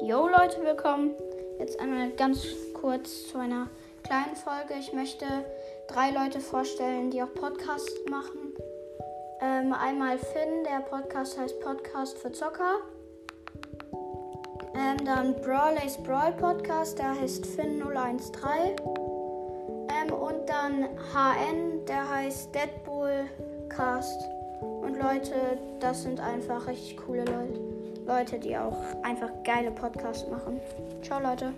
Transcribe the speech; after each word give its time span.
Yo 0.00 0.28
Leute, 0.28 0.62
willkommen. 0.62 1.10
Jetzt 1.58 1.80
einmal 1.80 2.10
ganz 2.10 2.46
kurz 2.72 3.26
zu 3.28 3.38
einer 3.38 3.68
kleinen 4.04 4.36
Folge. 4.36 4.74
Ich 4.78 4.92
möchte 4.92 5.26
drei 5.88 6.10
Leute 6.12 6.38
vorstellen, 6.38 7.10
die 7.10 7.20
auch 7.20 7.34
Podcasts 7.34 7.92
machen. 8.08 8.54
Ähm, 9.40 9.72
einmal 9.72 10.16
Finn, 10.18 10.64
der 10.64 10.80
Podcast 10.80 11.38
heißt 11.38 11.58
Podcast 11.60 12.16
für 12.18 12.30
Zocker. 12.30 12.76
Ähm, 14.74 15.04
dann 15.04 15.34
Brawlays 15.42 15.96
Brawl 16.04 16.32
Podcast, 16.32 16.98
der 16.98 17.20
heißt 17.20 17.44
Finn013. 17.44 18.76
Ähm, 19.90 20.12
und 20.14 20.48
dann 20.48 20.84
HN, 21.12 21.84
der 21.86 22.08
heißt 22.08 22.54
Deadpool 22.54 23.24
Cast. 23.68 24.22
Und 24.60 24.96
Leute, 24.96 25.58
das 25.80 26.04
sind 26.04 26.20
einfach 26.20 26.68
richtig 26.68 26.96
coole 26.98 27.24
Leute. 27.24 27.77
Leute, 28.08 28.38
die 28.38 28.56
auch 28.56 28.78
einfach 29.02 29.28
geile 29.44 29.70
Podcasts 29.70 30.26
machen. 30.30 30.60
Ciao, 31.02 31.20
Leute. 31.20 31.52